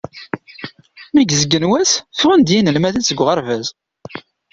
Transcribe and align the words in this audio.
Mi 1.13 1.21
i 1.21 1.25
izeggen 1.33 1.69
wass, 1.71 1.91
ffɣen-d 2.19 2.49
yinelmaden 2.53 3.03
seg 3.05 3.19
uɣerbaz. 3.21 3.65